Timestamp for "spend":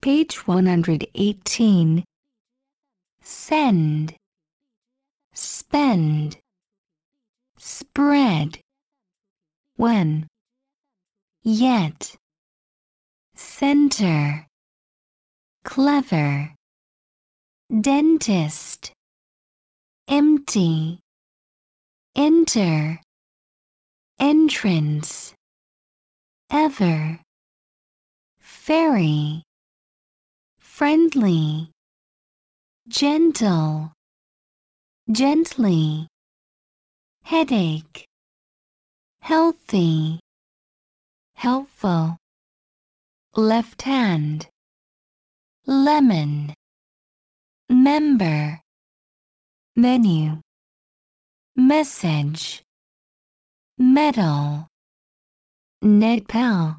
5.34-6.38